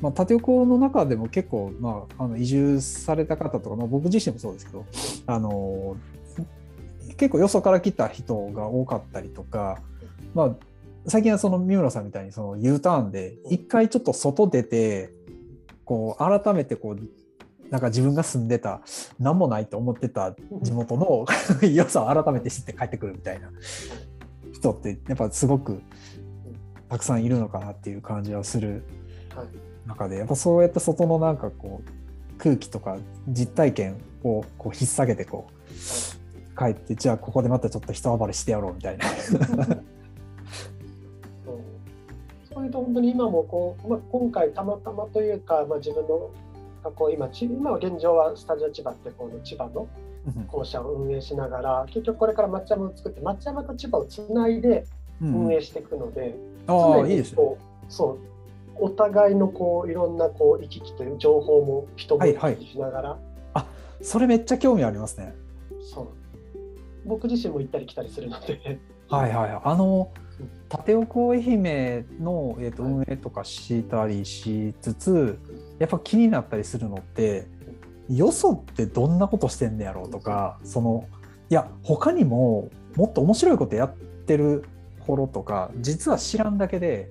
[0.00, 4.84] まあ、縦横の中でも結構、まあ、あの移住された方とか、まあ、僕自身もそうですけど
[5.26, 5.96] あの
[7.16, 9.80] 結構よそから来た人が多かったりとか、
[10.34, 10.50] まあ、
[11.06, 15.10] 最近はその三村さんみたいにその U ターンで一回ちょっと外出て
[15.84, 18.82] こう改めてこうなんか自分が住んでた
[19.18, 21.24] 何もないと思ってた地元の
[21.66, 23.50] 良さを改めて知って帰ってくるみたいな
[24.52, 25.80] 人ってやっぱすごく
[26.94, 28.84] たくさんいるのかなっていう感じはする
[29.84, 39.06] 中でやっぱそうやって外のなんかこう空気とか実体験をこう引っ提げてこう帰ってじゃあここでまたちょっと人暴れしてやろうみたいな。
[42.48, 42.64] そう。
[42.64, 46.30] いうと本当に今もこう、まあ、今回たまたまというか、まあ、自分の
[46.84, 49.88] 学校今今は現状はスタジオ千葉ってこの千葉の
[50.46, 54.86] 校舎を運営しながら、結局これから松山を作って松山と千葉をつないで
[55.32, 56.36] 運営していくので、
[56.68, 57.38] うん、あいいですね。
[57.88, 58.18] そう
[58.76, 63.22] お互いのこういろんなこう行き来という情報も人も行き来しながら、はいはい、
[63.54, 63.66] あ
[64.02, 65.34] それめっちゃ興味ありますね。
[65.92, 66.08] そう。
[67.04, 68.80] 僕自身も行ったり来たりするので。
[69.08, 70.10] はいはいあの
[70.68, 75.38] 縦横愛媛の、えーと、運営とかしたりしつつ
[75.78, 77.46] やっぱ気になったりするのって
[78.08, 81.06] よそってどんなことしてんねやろうとかその
[81.50, 84.64] いや他にももっと面白いことやってる
[85.06, 87.10] 頃とか実は知らんだけで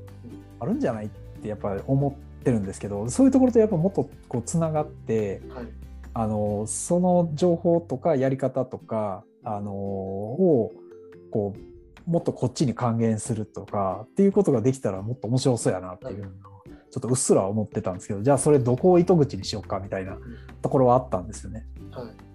[0.60, 1.10] あるんじゃないっ
[1.42, 5.68] てやっぱり思ってるんですけどそういうところとやっぱもっとこうつながって、はい、
[6.14, 10.72] あのその情報とかやり方とかあのを
[11.32, 20.18] こうもっとこっちに還元するとかっていうことができたらもっと面白そうやなっていうのをちょっとうっすら思ってたんですけどじゃあそれどこを糸口にしようかみたいな
[20.62, 21.66] ところはあったんですよね。
[21.92, 22.34] はい。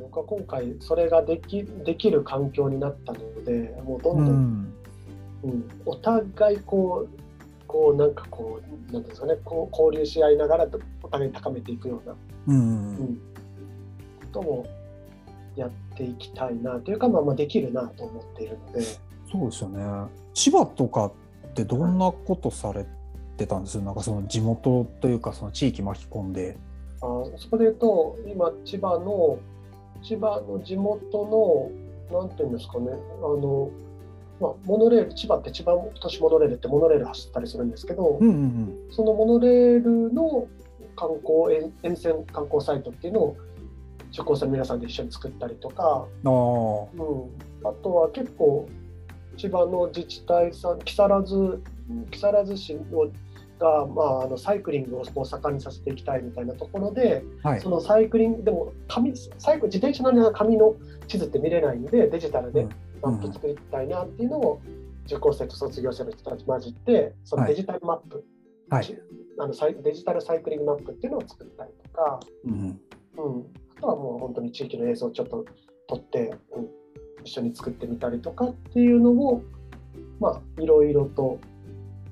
[0.00, 7.18] 僕は今回それができできる環境になったのでもうどんどん、うん、うん、お互いこう
[7.66, 10.66] こうなんかこうなんですかねこう交流し合いながら
[11.02, 12.14] お互い高めていくような、
[12.48, 13.20] うん、うん、
[14.20, 14.66] ことも
[15.56, 18.82] やっていきたいなというか、まあ、まあできるなと思っているので。
[19.30, 20.10] そうですよね。
[20.32, 21.12] 千葉とかっ
[21.54, 22.86] てどんなことされ
[23.36, 26.56] てたんですよ、なんかその地元というかその地域巻き込んで。
[27.00, 27.06] あ
[27.36, 29.38] そこで言うと今千葉の
[30.02, 32.92] 千葉の地元のなんていうんですかね。
[32.92, 33.70] あの、
[34.40, 40.46] まあ、モノレール千葉って千葉都市モノレールってモノレール走ったりするんですけど、うんうんうん、そのモノレールの
[40.96, 43.36] 観光沿線観光サイトっていうのを
[44.12, 48.68] 受講生の皆さんで一緒に作ったりとか、あ,、うん、あとは結構
[49.36, 51.62] 千葉の自治体さん木更津
[52.10, 53.08] 木更津市の
[53.58, 60.74] が、まあ、あのサイクリングをこう盛んにさせていきたいみたいなところで、はい、そのサイクリングでも紙サイク自転車の紙の
[61.06, 62.66] 地図って見れないんでデジタルで
[63.02, 64.60] マップ作りたいなっていうのを、
[65.06, 68.24] 受講生と卒業生の人たち混じってそのデジタルマップ、
[68.68, 68.98] はい、
[69.38, 73.46] あのデジタルサイクリングマップっていうのを作ったりとか、うん、うん、
[73.78, 75.46] あとはもう本当に地域の映像をちょっと
[75.88, 76.68] 撮って、うん、
[77.24, 79.42] 一緒に作ってみたりとかっていうのを
[80.20, 81.38] まあいろいろと、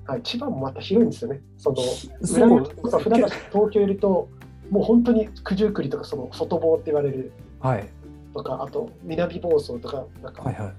[0.06, 1.40] はい、千葉もまた広いんですよね。
[1.58, 3.00] そのそう。
[3.00, 4.28] 船橋東京よりと
[4.70, 7.88] もう本当に九十九里とかその外房って言われる、はい、
[8.34, 10.72] とかあと南房総とかなんか、はいは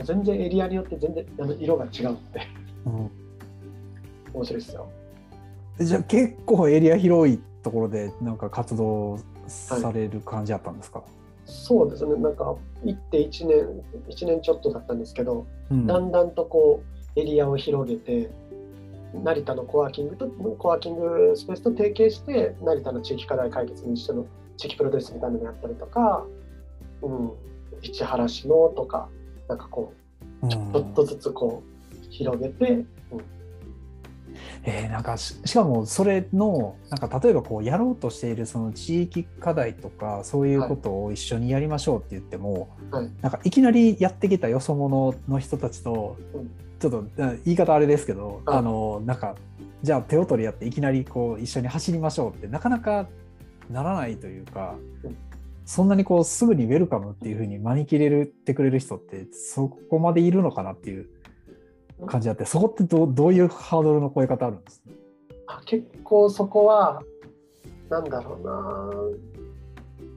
[0.00, 2.46] い、全然エリアによって全然あの色が違うので、
[2.86, 2.92] うん、
[4.34, 4.88] 面白いですよ。
[5.78, 11.08] じゃあ結構エリア広いところでなんか活動される感じだったんですか、はい、
[11.46, 12.14] そうですね。
[12.16, 16.80] なんか行って1年1年ちょっとだったんですけど、うん、だんだんとこ
[17.16, 18.30] うエリアを広げて
[19.22, 26.24] 成田のコワーキングとコワーキングスペースと提携して成田の地域課題解決にしての地域プロデュースみたいなのやったりとか、
[27.02, 27.32] うん、
[27.82, 29.08] 市原市のとか
[29.48, 29.92] なんかこ
[30.42, 32.84] うちょっとずつこう広げて
[34.66, 46.16] えー、なんかしかもそれのなんか例えばこうやろうとしているその地域課題とかそういうことを一緒にやりましょうって言っても、はい、なんかいきなりやってきたよそ者の人たちと、
[46.78, 47.04] ちょっと
[47.44, 49.36] 言い方あれですけど、はい、あのなんか
[49.82, 53.06] じゃあ手を取り合っていきなりこう一緒に走りましょうってなかなか
[53.70, 54.74] ならないというか、
[55.64, 61.08] そんなにこうすぐにウェルカムっていうふうに招き入れてくれる人ってそこまでいるのかなっていう
[62.06, 64.82] 感じあってそこってどどういうハードルの超え方あるんです
[65.46, 67.02] あ結構そこは
[67.88, 68.90] なんだろうな。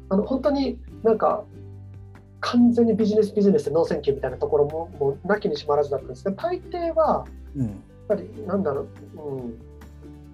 [0.10, 1.44] あの本当になんか
[2.40, 7.70] 完全にビジネスビジネスでノーセンキューみたいなところももうなきにしもあらずだったんですけど大抵はやっ
[8.08, 9.62] ぱりなんだろう、うん、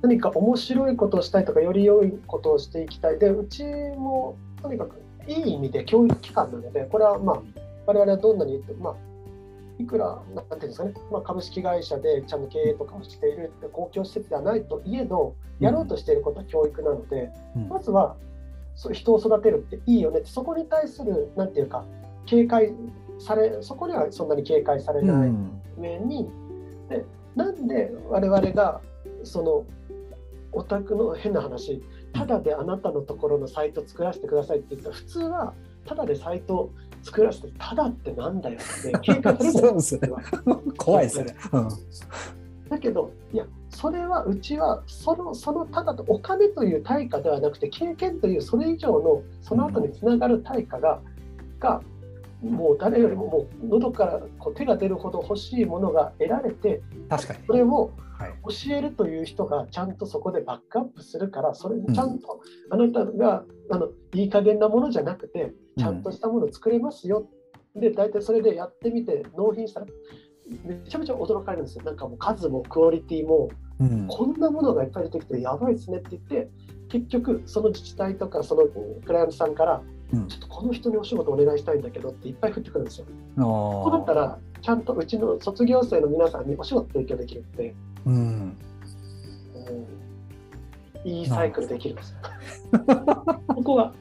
[0.02, 3.20] 何か面白いことをしたいとかより良いことをしていきたい。
[3.20, 7.42] でうちもとにかくいい意味で教育機関なのでこれはまあ
[7.86, 9.14] 我々はどんなに言ってもまあ
[9.80, 18.16] いくらなんていうんですかね、まあ、株式会社でちゃんと経営とかをしている公共施設ではないといえどやろうとしていることは教育なので、うん、まずは
[18.76, 21.86] そう人を育てるっていいよねってそこに対するなんていうか
[22.26, 22.74] 警戒
[23.20, 25.32] されそこにはそんなに警戒されない
[25.78, 27.06] 上に、うん、で
[27.36, 28.82] なんで我々が
[29.24, 29.66] その
[30.52, 31.82] お宅の変な話
[32.14, 35.54] ただであなたのところのサイト作らせてくださいって言ったら普通は
[35.86, 40.08] ただでサイト作らせてただってなんだよって警戒するじゃないですか
[40.78, 41.70] 怖いですね、うん、
[42.70, 51.02] だけどいやそれはうちはそのそのただとお金という対価ではなくて経験というそれ以上のその後につながる対価が、
[51.54, 51.82] うん、が
[52.44, 57.40] もう誰よりももう喉からこう手が出るほど欲しいものが得られて確かに。
[57.48, 57.92] それを
[58.48, 67.28] 教えるという人がちゃんとそこでバックアップするからそれちゃんとあなたが、あのいい加減なものじゃなくてちゃんとしたものを作れますよ、
[67.76, 69.88] で大体それでやってみて納品したら
[70.64, 71.84] めちゃめちゃ驚かれるんですよ。
[71.84, 76.50] なんかもう数もクオリティも、うん、こんなものがいっぱい出てきてやばいですねって言って
[76.90, 78.64] 結局その自治体とかその
[79.06, 79.82] クライアントさんから
[80.12, 83.08] ちょっとこの人にお仕事お願いしたいんだけどっていっぱい降ってくるんですよ。
[83.36, 87.74] そうだったらちゃんとうちの卒業生の皆さんにお仕事提供できるって、
[88.06, 88.58] うん、
[91.04, 92.18] うん、いいサイクルできるんですよ。
[93.48, 93.94] ここがも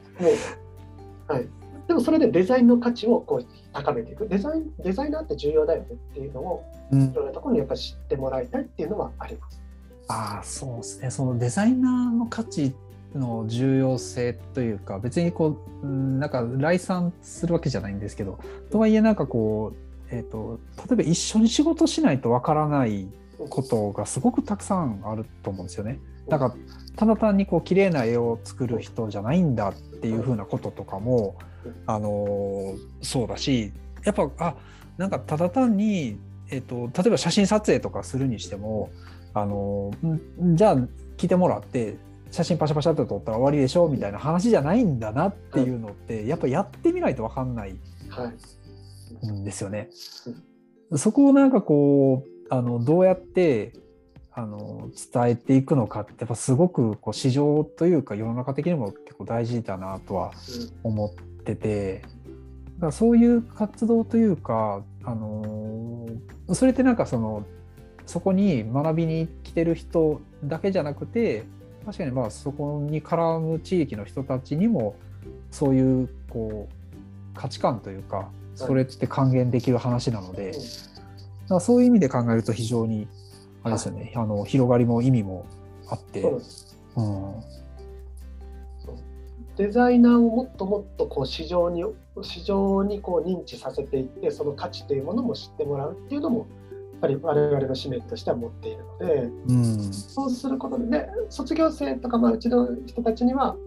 [1.29, 1.47] う、はい、
[1.87, 4.27] でもそれでデザインの価値をこう高めていく。
[4.27, 9.62] デザインデザイナーって重要だよねっていうのを、うん、いろんなところにやっぱり知ってもらいたいっていうのはあります。
[10.07, 12.75] あそうですねそのデザイナーの価値
[13.15, 18.39] の重要性というか別にこうなんか来賛するわけじゃないんですけど
[18.71, 23.07] とはいえなんかこう、えーと、例えば一緒に仕事しないとわからない
[23.49, 25.99] ことがすごくたくさんあると思うんですよね。
[26.27, 26.55] なんか
[26.95, 31.35] ただ単にこう綺麗な絵を作る人じゃないんだっていうふうなこととかも、
[31.85, 33.71] あのそうだし
[34.05, 34.55] やっぱあ
[34.97, 36.17] なんかただ単に、
[36.49, 38.89] えー、と例えば写真撮影とかするにしても
[39.33, 39.91] あの
[40.53, 40.77] じゃあ
[41.17, 41.97] 来てもらって
[42.31, 47.75] 写真パシャパシャって撮ったら終わりでしょみたいな話じゃないんだなっていうのって、やっぱやってみないと分かんない
[49.31, 49.89] んですよね。
[50.95, 53.73] そこをなんかこうあのどうやって
[54.31, 60.31] あの伝えていくのかってやっぱすごくこう市場というか世の中的にも結構大事だなとは
[60.83, 62.01] 思ってて。
[62.75, 66.07] だからそういう活動というか、あの
[66.53, 67.45] それってなんかその
[68.05, 71.45] そこに学びに来てる人だけじゃなくて
[71.85, 74.95] 確かにまあそこに絡む地域の人たちにも
[75.51, 80.53] そういうこう価値観というかそれって還元できる話なので、
[81.49, 83.07] だそういう意味で考えると非常に
[83.63, 85.45] あれですよね、あの広がりも意味も
[85.87, 86.21] あって。
[86.95, 87.33] うん、
[89.55, 91.83] デザイナーをもっともっとこう市場に
[92.21, 96.45] 市場にこう認知させていってその価値というものも知ってもらうっていうのも
[97.03, 99.13] ぱり我々の使命としては持っているので、
[99.47, 103.57] うん、そうすることでで卒業生とか、まあ、うちの人たちには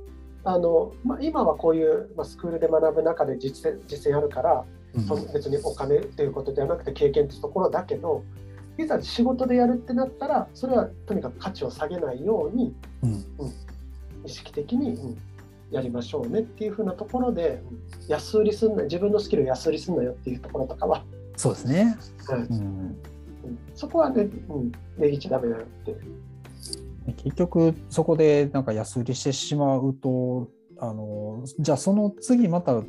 [0.44, 8.25] あの、まあ、今はこういう、まあ、スクールで学ぶ中で実践実践あるから、うん、別にお金ということではなくて経験というところだけど
[8.79, 13.53] いざ仕事でやるってなったらそれはとにかく価値を下げないように、うん、うん、
[14.25, 15.18] 意識的に、うん、
[15.70, 17.62] やりましょうねっていうふうなところで
[18.09, 21.05] 安売りすんな自分のスキルを安売りすんなよっていうところとかは。
[21.37, 22.40] そうですね、はい。
[22.40, 22.96] うん
[23.74, 25.96] そこはね、うん、値切っちゃダメだよって。
[27.14, 32.82] 結局そこでなんか安売りしてしまうとあのじゃあその次また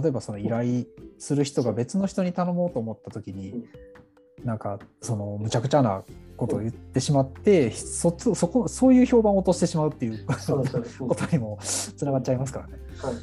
[0.00, 0.86] 例えばその依頼
[1.18, 3.64] する人が別の人に頼もうと思った時に、うん、
[4.44, 6.02] なんかそのむちゃくちゃな
[6.36, 10.26] ことを言ってしまって、うん、そそこそういう評判を落としてしまうっていう。
[10.26, 12.72] ことにも つながっちゃいますからね。
[12.98, 13.14] はい、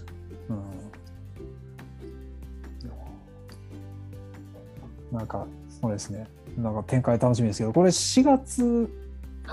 [5.12, 5.45] うん、なんか
[5.82, 8.89] そうですねなんか展開楽しみですけど、これ4月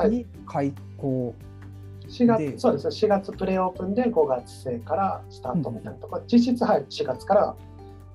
[0.09, 2.89] に開校、はい、4月そうです。
[2.89, 6.17] ね、4月プレオープンで5月生からスタートみたいなとこ。
[6.17, 7.55] ろ、うん、実質はい4月から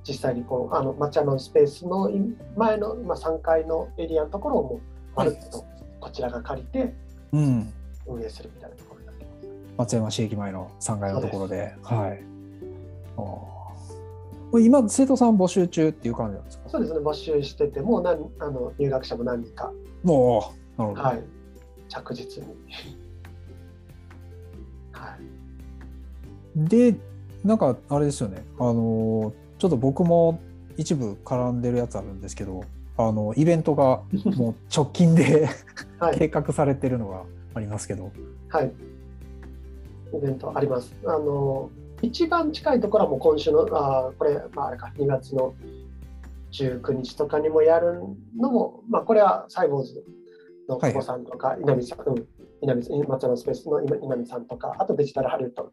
[0.07, 2.09] 実際にこうあの町山のスペースの
[2.55, 4.79] 前の、まあ、3階のエリアのところをもう
[5.15, 5.65] まるっと
[5.99, 6.93] こちらが借りて
[7.31, 7.71] 運
[8.23, 9.47] 営するみたいなところになってます。
[9.77, 11.75] 松山市駅前の3階のところで。
[11.83, 12.23] はい。
[14.59, 16.69] 今、生徒さん募集中っていう感じなんですか？
[16.69, 19.71] そうですね、募集してて、もう何あの入学者も何人か、
[20.03, 21.01] もう、なるほど。
[21.03, 21.23] はい、
[21.87, 22.49] 着実に。
[24.91, 25.15] は
[26.55, 26.95] い、で、
[27.43, 30.39] なんかあれですよね、あのちょっと僕も
[30.77, 32.63] 一部絡んでるやつあるんですけど、
[32.97, 34.01] あのイベントが
[34.37, 35.47] もう直近で
[35.99, 37.23] はい、 計画されてるのが
[37.53, 38.11] ありますけど。
[38.49, 38.71] はい、
[40.17, 40.93] イベントあります。
[41.05, 41.69] あの
[42.01, 45.53] 一番近いところはもう今週の、あこれ、まあ、あれか、2月の
[46.51, 47.99] 19日とかにもやる
[48.37, 50.03] のも、まあ、これはサイボーズ
[50.67, 52.27] の久保さんとか、稲見さん、うん、
[52.61, 55.71] 稲見松山スペースの稲見さんとか、あとデジタルハリウッド、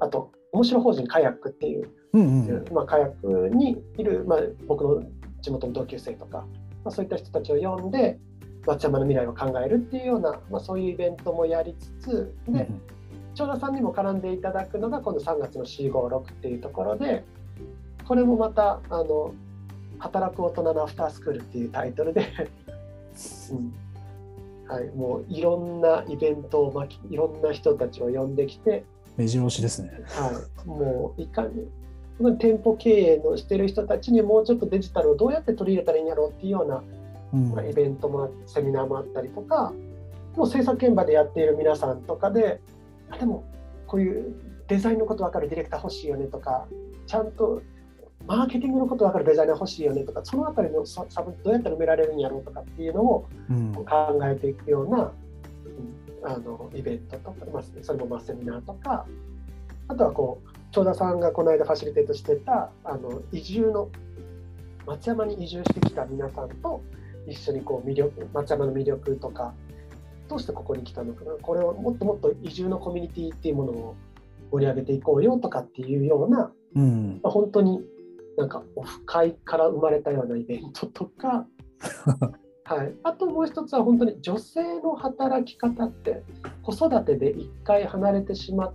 [0.00, 5.02] あと面白法人カヤックっていう、うんうん、まあ、カヤックにいる、まあ、僕の
[5.40, 6.38] 地元の同級生とか、
[6.84, 8.18] まあ、そういった人たちを呼んで、
[8.66, 12.68] 松山の未来を考えるっていうような、まあ、そういうイベントもやりつつ、で、
[13.40, 17.24] 長田さんにも絡んでいただくのが、今度3月の C56 っていうところで、
[18.06, 19.32] これもまた、あの、
[19.98, 22.26] 働く大人のアフタースクールっていうタイトルで
[23.52, 23.72] うん。
[24.66, 28.84] はい、もういろんなイベントを巻きいろんな人たちを呼んできて
[29.16, 30.30] 目白押しですね、は
[30.64, 31.68] い、もういかに
[32.38, 36.84] 店舗経営のしてる人たちにもうちょっとデジタルをどうやって取り入れたらいいんやろうっていうような、
[37.34, 39.72] うん、まあ、イベントもセミナーもあったりとか
[40.36, 42.60] もう制作現場でやっている皆さんとかで
[43.18, 43.44] でも
[43.86, 44.34] こういう
[44.68, 46.66] デザインのこと分かるディレクター欲しいよねとか
[47.06, 47.62] ちゃんと
[48.26, 53.28] マーケティングのこと分かるデザイナー欲しいよねとかそのあたりのサブどうやったら埋められるんやろうとかっていうのを
[53.74, 55.12] 考えていくような、
[56.22, 59.06] うん、あのイベントとか、まあ、それもまあセミナーとか
[59.88, 63.88] あとはこう長田さんがこの間ファシリテートしてたあの移住の
[64.86, 66.80] 松山に移住してきた皆さんと
[67.26, 69.52] 一緒にこう魅力松山の魅力とか
[70.30, 71.32] どうしてここに来たのかな？
[71.32, 73.96] これをもっともっと移住のコミュニティっていうものを
[74.52, 77.80] 盛り上げていこうよとかっていうような、うん、まあ、本当に
[78.38, 81.46] なんかオフ会から生まれたようなイベントとか、
[82.64, 86.22] はい、あともう一つは本当に女性の働き方って
[86.62, 88.72] 子育てで一回離れてしま,、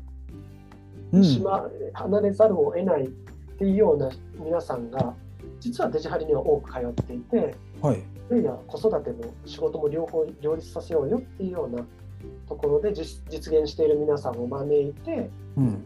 [1.13, 3.09] うん、しま離れざるを得ないっ
[3.57, 5.13] ていうような皆さんが
[5.61, 11.85] 実はデジハリには多く通っていて、はい、いやいや子育ても仕事も両方両立させようよっていうような
[12.47, 15.85] ところで実現している皆さんを招いて、うん、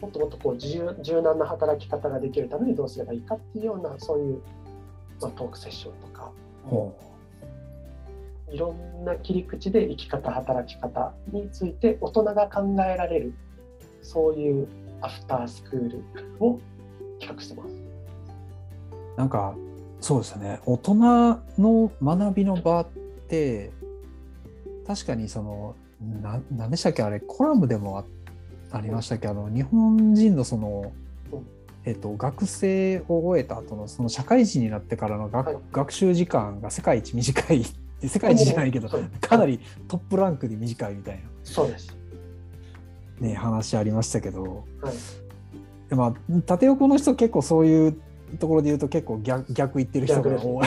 [0.00, 4.42] もっともっとこう柔軟な働き方ができるためにどうすればいいかっていうようなそういう、
[5.20, 6.30] まあ、トークセッションとか、
[8.50, 13.34] いろんな切り口で生き方働き方について大人が考えられる
[14.02, 14.68] そういう
[15.00, 16.04] アフタースクール
[16.40, 16.60] を
[17.18, 17.74] 企画してます。
[19.16, 19.54] なんか
[20.00, 20.60] そうですね。
[20.66, 20.94] 大人
[21.58, 22.86] の学びの場っ
[23.28, 23.70] て
[24.86, 25.74] 確かにその
[26.22, 28.04] な何でしたっけあれコラムでも
[28.70, 30.92] ありましたけど、あの日本人のその、
[31.84, 37.60] えっと、学生を終えた後のその社会人になってからの学はい、学習時間が世界一短い。
[37.62, 37.66] っ
[38.00, 38.90] て世界一じゃないけど
[39.20, 41.22] かなりトップランクで短いみたいな。
[41.42, 41.96] そうです、
[43.20, 44.94] ね、話ありましたけど、はい、
[45.88, 48.00] でまあ縦横の人結構そういう
[48.38, 50.66] ところで言うと結構逆逆言ってる人が多 い。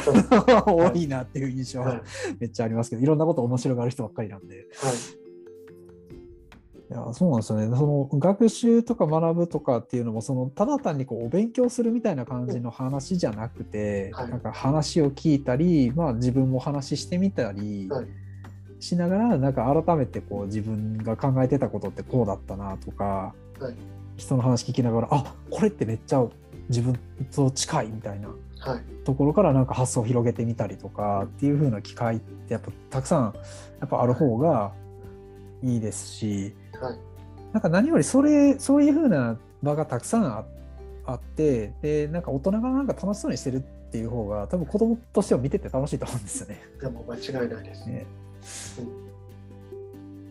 [0.66, 2.02] 多いなっていう印象は
[2.40, 4.66] めっちゃありますけど、いろんなこと面白がる人ばっかりなんで、はい、
[6.92, 7.68] いやそうなんですよね。
[7.78, 17.90] その学習とか学ぶとかっていうのもそのただ単にこうお勉強するみたいな感じの話じゃなくて、はい、なんか話を聞いたり、まあ、自分も話してみたり
[18.80, 23.76] しながら、なんか改めてこう自分が考えてたことってこうだったなとか、はい、
[24.18, 26.26] 人の話聞きながらあこれってめっちゃ
[26.70, 26.98] 自分
[27.36, 28.30] と近いみたいな。
[28.62, 33.34] はい、ところからなんか発想を広げてみたりとかっていう風な機会ってやっぱたくさん
[33.80, 34.74] やっぱある方が
[35.64, 37.00] いいですし、はい、
[37.54, 40.46] なんか何よりそれそういうふうな場がたくさんあ
[41.06, 43.62] あってでなんか大人がなんか楽しそうにしてるっ
[43.92, 46.62] ていう方が多分子供としては見てて楽しいと思うんですよね。
[46.80, 48.06] でも間違いないですね。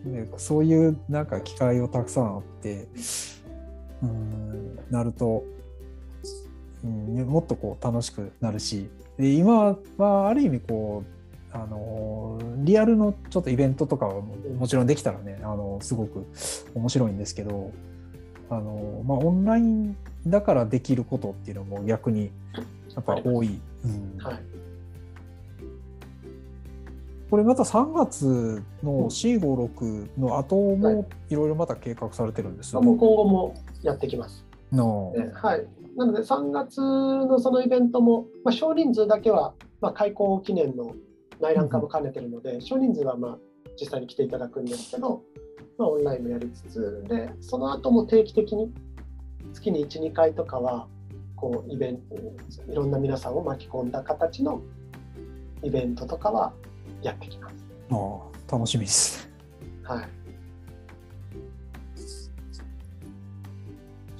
[0.05, 2.87] うん、でそういうなんか機会をたくさんあって
[4.01, 5.43] うんなると、
[6.83, 8.89] うん、もっとこう楽しくなるし。
[9.17, 11.19] で今はある意味こう
[11.51, 16.25] あのリアルのちょっとイベントとかはもちろんできたらねあのすごく
[16.73, 17.71] 面白いんですけど
[18.49, 22.31] あの、まあ、オンラインだからできることっていうのも逆に
[22.95, 23.59] やっぱ多い。
[23.85, 24.39] うんはい、
[27.29, 31.35] これまた3月の C56 の後もい。
[31.35, 34.45] ろいろまた計画されてるんです、はい、今後もやってきます。
[34.71, 35.65] のはい、
[35.95, 40.95] なので3月のそのイベントも、まあ、少人数だけは、まあ、開校記念の
[41.39, 43.37] 内覧化も兼ねてるので、少人数はまあ
[43.79, 45.23] 実際に来ていただくんですけど、
[45.77, 48.73] まあ、オンラインもやりつつでその後も定期的に
[49.53, 50.87] 月に12回とかは
[51.35, 52.15] こうイベント
[52.69, 54.61] いろんな皆さんを巻き込んだ形の
[55.63, 56.53] イベントとかは
[57.01, 57.55] やってきます。
[57.91, 58.19] あ
[58.51, 59.29] 楽しみです。
[59.83, 60.18] はい。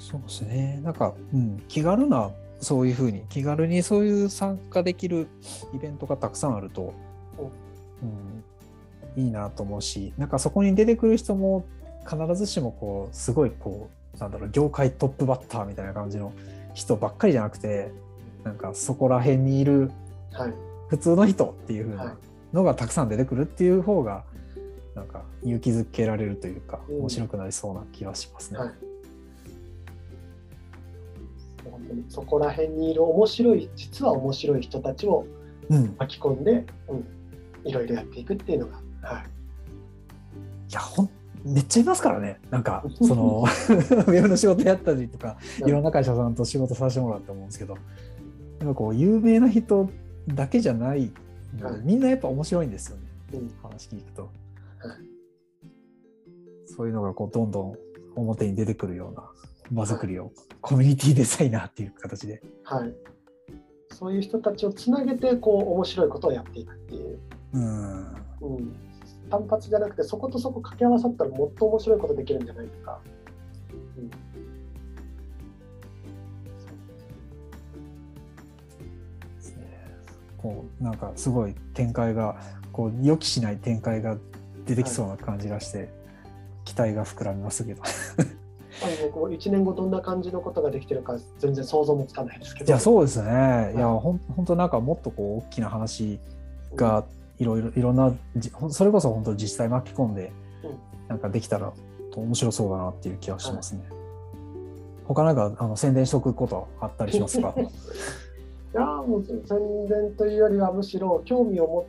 [0.10, 0.80] そうですね。
[0.84, 5.28] なんか、うん、気軽なそういうふうに気軽にそういう参加できる
[5.74, 6.94] イベントがたくさんあると
[8.02, 11.66] うん、いいなと思うしなんかそこに出てくる人も
[12.10, 16.34] 必ずしもこうすごいこうなんだろう業界トップバッターみたいな感じの
[16.74, 17.92] 人ばっかりじゃなくて
[18.44, 19.92] なんかそこら辺にいる
[20.90, 22.16] 普通の人っていうふうな
[22.54, 24.24] のがたくさん出てくるっていう方が
[24.96, 28.60] なんか勇気づけられるというか面白くなりそうな気がしますね。
[28.60, 28.89] はい
[32.08, 35.26] そこら辺にいる面白い実は面白い人たちを
[35.98, 39.24] 巻き込んで、うん、うん、いろいろやっていくっていうのが、はい、
[40.70, 41.10] いやほん
[41.46, 42.40] めっちゃいますからね。
[42.50, 47.78] なんか その ウェブの仕事やったりとかいろんな会社さんと仕事させてもらったと思うんですけど
[48.60, 49.90] なんかこう有名な人
[50.28, 51.12] だけじゃない
[51.58, 54.30] ので、みんなやっぱ面白いんですよね、うん、話聞くと、
[56.66, 57.78] そういうのがこうどんどん
[58.22, 59.30] 表に出てくるような
[59.72, 62.94] 場作りを、コミュニティデザイナーっていう形で、はい、
[63.92, 67.20] そういう人たちをつなげてこう面白いことをやっていくっていう。
[67.54, 68.76] うん、うん。
[69.30, 73.00] 単発じゃなくてそことそこ掛け合わさったらもっと面白いことできるんじゃないとか。
[73.98, 74.12] うん、
[80.38, 82.42] こうなんかすごい展開が
[82.72, 84.18] こう予期しない展開が
[84.66, 85.90] 出てきそうな感じがして、はい、
[86.70, 87.82] 期待が膨らみますけど。
[88.82, 92.68] あのこう1年後どんな感じのことができてるか全然想像もつかないですけど。
[92.68, 96.20] いやそうですね、はい、いやほん本当なんかもっとこう大きな話
[96.76, 97.04] が
[97.40, 98.14] いろいろいろんな
[98.70, 100.32] それこそ本当自治体巻き込んで
[101.10, 101.74] なんかできたら
[102.16, 103.82] 面白そうだなっていう気がしますね。
[103.82, 103.90] はい、
[105.06, 107.54] 他なんかあの宣伝しとくことあったりしますか？
[107.60, 107.64] い
[108.74, 111.86] やもう宣伝というよりはむしろ興味を持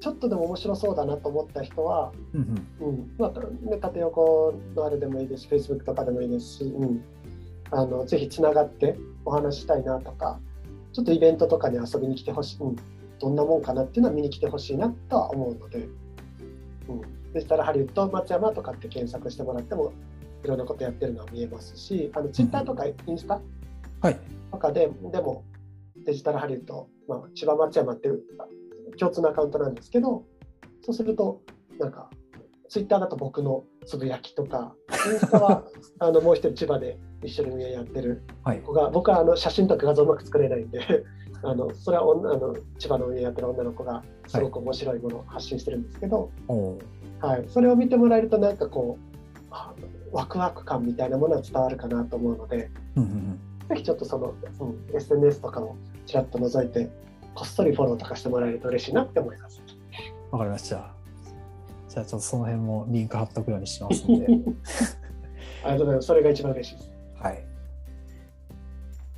[0.00, 3.14] ちょっとでも面白そうだなと思った人は、うんうん。
[3.18, 7.04] まあね、縦横のあれでもいいですし Facebook とかでもいいですし、うん、
[7.70, 10.40] あのぜひつながってお話したいなとか
[10.92, 12.76] ちょっとイベントとかに遊びに来てほしい、うん、
[13.20, 15.88] どんなもんかなっていうのは見に来てほしいなとは思うので、
[16.88, 17.00] うん、
[17.32, 19.92] デジタルハリウッド松山とかって検索してもらっても
[20.44, 23.40] いろんなことやってるのは見えますしあのツイッターとかインスタ
[24.50, 25.44] とかで,、でも
[26.06, 28.22] デジタルハリウッド、まあ、千葉松山っていう
[28.98, 30.24] 共通のアカウントなんですけど
[30.82, 31.42] そうすると
[31.78, 32.10] なんか
[32.68, 34.74] ツイッターだと僕のつぶやきとか
[35.10, 35.64] インスタは
[35.98, 38.22] あのもう一人千葉で一緒に運営やってる
[38.64, 40.80] 子が、はい、僕はあの写真とか画像うまく作れないんで
[41.42, 49.08] あのそれは女あの千葉の運営やってる女の子がすごく面白いものを発信してるんですけど、はい、はい、それを見てもらえるとなんかこう
[50.12, 55.76] ワクワク感みたいなものは伝わるかなと思うので、うんうんうん、ぜひちょっとその、うん、SNS とかを
[56.06, 56.90] ちらっと覗いて
[57.38, 59.62] こっそりフォローとかしてもらえると嬉しいなって思います。
[60.32, 60.90] わかりました。
[61.88, 64.26] じゃあちょっとその辺もリンク貼っとくようにしますので。
[65.62, 66.06] ありがとうございます。
[66.08, 66.90] それが一番嬉しいです。
[67.22, 67.44] はい。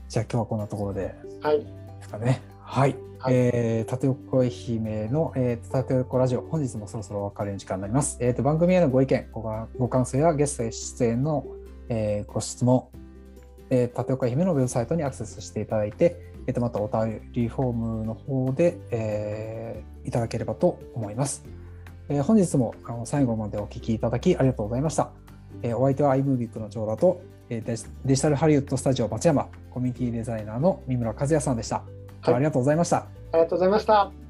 [0.06, 1.14] じゃあ今日はこんなところで。
[1.40, 1.66] はい。
[2.10, 2.42] かね。
[2.60, 2.96] はい。
[3.18, 8.18] はい、えー、縦横愛媛の、えー、縦横ラジオ、本日もそろそろお別れの時間になります。
[8.20, 9.42] えーと、番組へのご意見、ご
[9.78, 11.46] ご感想やゲストへ出演の、
[11.88, 12.88] えー、ご質問、
[13.70, 21.44] えー、縦横愛媛のウェブサイトにアクセスしていただいて、えーと、またお便りフォームの方で、えー、いただければと思います。
[22.08, 25.10] えー、本日もあの最後までお聞きいただきありがとうございました。
[25.62, 31.82] えー、お相手は iMovie の長田と、えー、デジタルハリウッドスタジオ松山コミュニティデザイナーの三村和也さんでした。
[32.22, 32.96] ありがとうございました。
[32.98, 34.29] ありがとうございました。